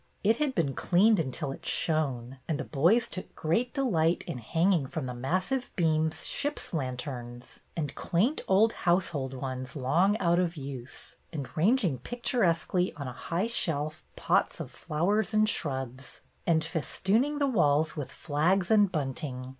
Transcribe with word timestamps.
It 0.23 0.37
had 0.37 0.55
been 0.55 0.73
cleaned 0.73 1.19
until 1.19 1.51
it 1.51 1.63
shone, 1.63 2.39
and 2.47 2.59
the 2.59 2.63
boys 2.63 3.07
took 3.07 3.35
great 3.35 3.71
delight 3.75 4.23
in 4.25 4.39
hanging 4.39 4.87
from 4.87 5.05
the 5.05 5.13
massive 5.13 5.69
beams 5.75 6.25
ships' 6.25 6.73
lanterns 6.73 7.59
and 7.77 7.93
quaint 7.93 8.41
old 8.47 8.73
household 8.73 9.35
ones 9.35 9.75
long 9.75 10.17
out 10.17 10.39
of 10.39 10.57
use, 10.57 11.17
and 11.31 11.55
ranging 11.55 11.99
picturesquely 11.99 12.91
on 12.95 13.07
a 13.07 13.13
high 13.13 13.45
shelf 13.45 14.03
pots 14.15 14.59
of 14.59 14.71
flowers 14.71 15.35
and 15.35 15.47
shrubs, 15.49 16.23
and 16.47 16.63
festooning 16.63 17.37
the 17.37 17.45
walls 17.45 17.95
with 17.95 18.11
flags 18.11 18.71
and 18.71 18.91
bunting. 18.91 19.49